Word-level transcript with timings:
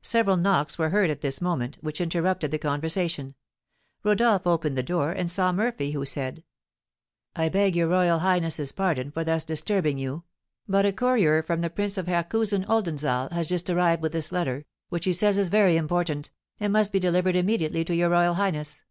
Several 0.00 0.38
knocks 0.38 0.78
were 0.78 0.88
heard 0.88 1.10
at 1.10 1.20
this 1.20 1.42
moment, 1.42 1.76
which 1.82 2.00
interrupted 2.00 2.50
the 2.50 2.58
conversation. 2.58 3.34
Rodolph 4.02 4.46
opened 4.46 4.78
the 4.78 4.82
door, 4.82 5.12
and 5.12 5.30
saw 5.30 5.52
Murphy, 5.52 5.90
who 5.90 6.06
said: 6.06 6.42
"I 7.36 7.50
beg 7.50 7.76
your 7.76 7.86
your 7.88 7.92
royal 7.94 8.20
highness's 8.20 8.72
pardon 8.72 9.10
for 9.10 9.24
thus 9.24 9.44
disturbing 9.44 9.98
you, 9.98 10.22
but 10.66 10.86
a 10.86 10.92
courier 10.94 11.42
from 11.42 11.60
the 11.60 11.68
Prince 11.68 11.98
of 11.98 12.06
Herkaüsen 12.06 12.64
Oldenzaal 12.66 13.30
has 13.32 13.50
just 13.50 13.68
arrived 13.68 14.00
with 14.00 14.12
this 14.12 14.32
letter, 14.32 14.64
which 14.88 15.04
he 15.04 15.12
says 15.12 15.36
is 15.36 15.50
very 15.50 15.76
important, 15.76 16.30
and 16.58 16.72
must 16.72 16.90
be 16.90 16.98
delivered 16.98 17.36
immediately 17.36 17.84
to 17.84 17.94
your 17.94 18.08
royal 18.08 18.36
highness." 18.36 18.84